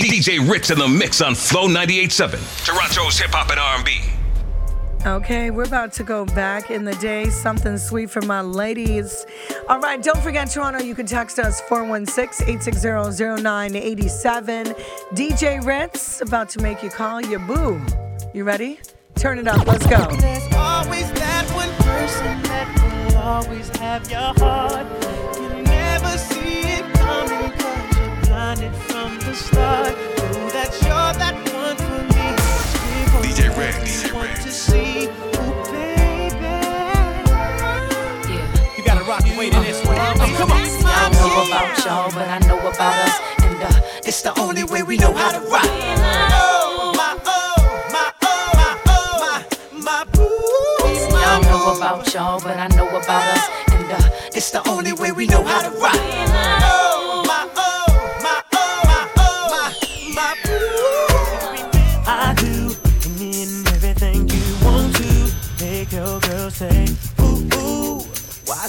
[0.00, 4.00] DJ Ritz in the mix on Flow 98.7, Toronto's hip hop and R&B.
[5.06, 7.30] Okay, we're about to go back in the day.
[7.30, 9.24] Something sweet for my ladies.
[9.68, 14.66] All right, don't forget, Toronto, you can text us 416 860 0987.
[15.12, 17.80] DJ Ritz, about to make you call your boo.
[18.32, 18.80] You ready?
[19.14, 19.64] Turn it up.
[19.64, 20.06] Let's go.
[20.16, 25.23] There's always that one person that will always have your heart.
[28.64, 29.92] You're from the start.
[30.32, 33.28] Know that you're that one for me.
[33.28, 34.40] DJ Red, DJ want Red.
[34.42, 35.06] to see.
[35.06, 36.52] Ooh, baby.
[38.76, 39.96] You gotta rock your way to this one.
[39.98, 40.60] Oh, come on.
[40.86, 43.20] I don't know about y'all, but I know about us.
[43.44, 45.64] And uh, it's the only way we know how to rock.
[45.66, 50.28] Oh, my, oh, my, oh, my, oh, my, my boo.
[51.16, 53.48] I don't know about y'all, but I know about us.
[53.72, 55.94] And uh, it's the only way we know how to rock.
[55.96, 56.93] Oh,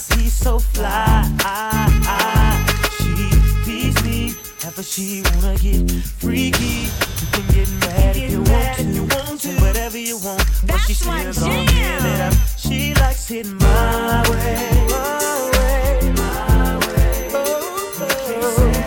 [0.04, 1.24] he so fly?
[2.98, 3.30] She
[3.64, 4.34] please me,
[4.66, 6.90] ever she wanna get freaky.
[7.22, 8.84] You can get mad if you want to.
[8.84, 9.56] You want to.
[9.62, 12.34] Whatever you want, but she still gon' give it up.
[12.58, 14.88] She likes it my way.
[14.90, 16.14] My way.
[16.18, 17.30] My way.
[17.34, 18.85] Oh, oh.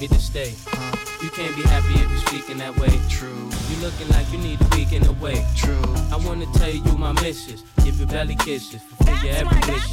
[0.00, 0.54] me to stay.
[0.66, 0.96] Huh?
[1.22, 2.88] You can't be happy if you're speaking that way.
[3.10, 3.50] True.
[3.68, 5.44] You looking like you need a week in the way.
[5.54, 5.82] True.
[6.10, 7.62] I wanna tell you my missus.
[7.84, 8.80] Give your belly kisses.
[8.80, 9.92] Fulfill your every wish.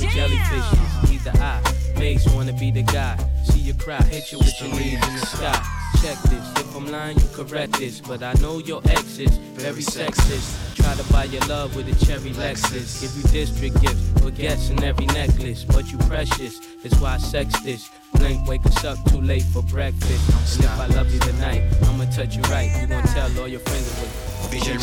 [0.00, 1.60] You jellyfish neither I,
[1.98, 3.18] Mase wanna be the guy.
[3.44, 4.00] See you cry.
[4.02, 5.60] Hit you with your leaves in the sky.
[6.02, 6.52] Check this.
[6.60, 8.00] If I'm lying, you correct this.
[8.00, 10.67] But I know your ex is very sexist.
[10.88, 13.02] Try to buy your love with a cherry Lexus.
[13.02, 15.62] Give you district gifts, baguettes in every necklace.
[15.62, 17.90] But you precious, it's why I sex this.
[18.14, 20.56] Blink, wake us up too late for breakfast.
[20.56, 22.70] And if I love you tonight, I'ma touch you right.
[22.80, 24.78] You gon' tell all your friends it was BJ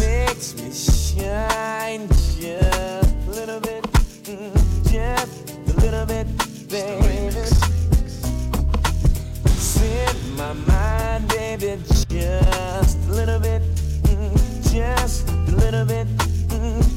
[0.00, 3.82] Makes me shine just a little bit,
[4.28, 6.26] mm, just a little bit,
[6.68, 7.30] baby.
[9.48, 13.62] Set my mind, baby, just a little bit,
[14.72, 16.06] just a little bit.
[16.48, 16.89] Mm,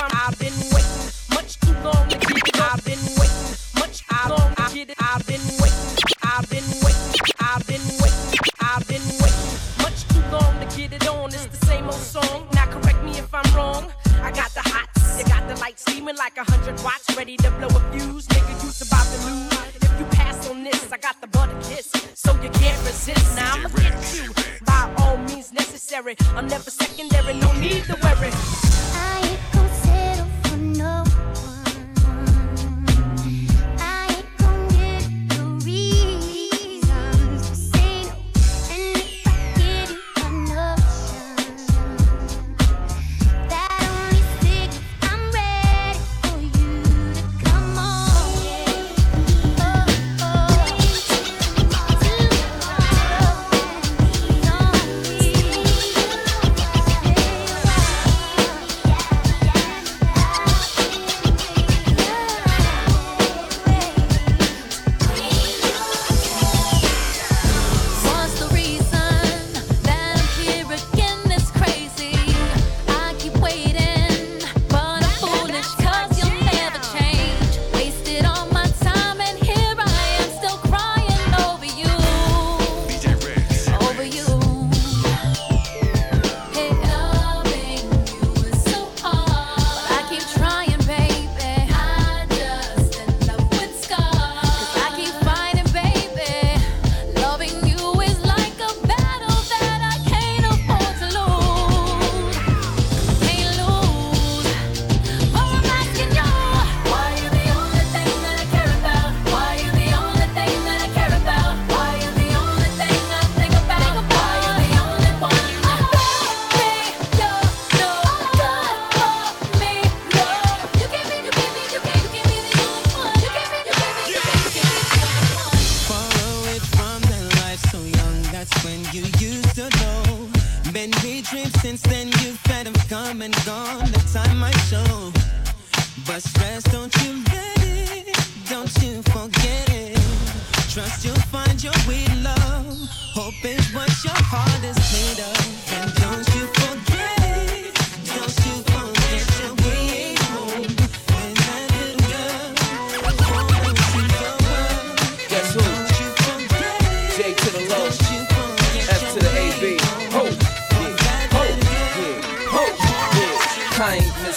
[0.00, 2.60] I've been waiting much too long to get it.
[2.60, 4.96] I've been waiting much too long to get it.
[5.00, 5.96] I've been waiting.
[6.22, 7.20] I've been waiting.
[7.40, 8.38] I've been waiting.
[8.60, 11.28] I've been waiting much too long to get it on.
[11.30, 12.48] It's the same old song.
[12.54, 13.92] Now correct me if I'm wrong.
[14.22, 17.50] I got the hots, you got the lights steaming like a hundred watts, ready to
[17.52, 18.26] blow a fuse.
[18.28, 19.52] Nigga, you's about to lose.
[19.76, 23.36] If you pass on this, I got the butter kiss, so you can't resist.
[23.36, 24.32] Now I'ma get you
[24.64, 26.16] by all means necessary.
[26.34, 28.30] I'm never secondary, no need to worry.
[28.32, 29.23] I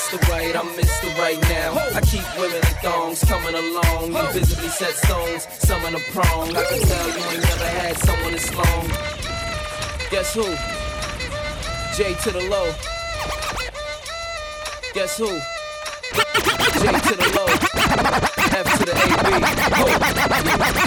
[0.08, 0.30] Mr.
[0.30, 1.18] Right, I'm Mr.
[1.20, 1.74] Right now.
[1.94, 4.14] I keep women in thongs coming along.
[4.14, 6.56] You visibly set stones, some in a prong.
[6.56, 8.88] I can tell you ain't never had someone this long.
[10.10, 10.46] Guess who?
[11.98, 12.74] J to the low.
[14.94, 15.28] Guess who?
[16.80, 18.37] J to the low.
[18.58, 18.98] F to the AB.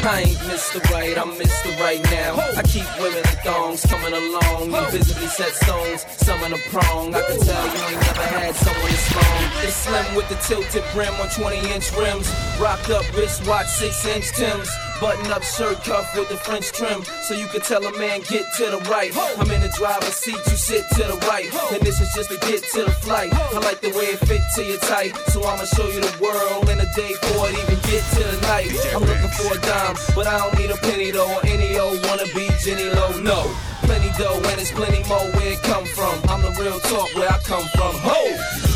[0.03, 0.83] I ain't Mr.
[0.91, 1.71] Right, I'm Mr.
[1.79, 2.35] Right now.
[2.59, 4.73] I keep women in thongs coming along.
[4.75, 7.15] You visibly set stones, some in a prong.
[7.15, 9.43] I can tell you ain't never had someone this long.
[9.63, 12.29] It's slim with the tilted brim on 20 inch rims.
[12.59, 14.69] Rocked up wristwatch, 6 inch Tims.
[15.01, 17.03] Button up shirt cuff with the French trim.
[17.25, 19.11] So you can tell a man get to the right.
[19.39, 21.49] I'm in the driver's seat, you sit to the right.
[21.73, 23.33] And this is just to get to the flight.
[23.33, 25.17] I like the way it fit to your tight.
[25.33, 28.39] So I'ma show you the world in a day before it even get to the
[28.45, 28.69] night.
[28.93, 31.33] I'm looking for a dime, but I don't need a penny though.
[31.33, 33.17] Or any old wanna be Jenny Low.
[33.25, 33.49] No.
[33.89, 36.13] Plenty dough and it's plenty more where it come from.
[36.29, 37.97] I'm the real talk where I come from.
[38.05, 38.70] Ho!